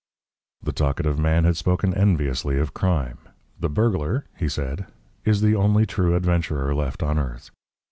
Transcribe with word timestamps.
The 0.63 0.71
talkative 0.73 1.19
man 1.19 1.43
had 1.43 1.57
spoken 1.57 1.93
enviously 1.93 2.57
of 2.57 2.73
crime. 2.73 3.19
"The 3.59 3.69
burglar," 3.69 4.25
he 4.35 4.49
said, 4.49 4.87
"is 5.25 5.41
the 5.41 5.53
only 5.55 5.85
true 5.85 6.15
adventurer 6.15 6.73
left 6.73 7.03
on 7.03 7.19
earth. 7.19 7.51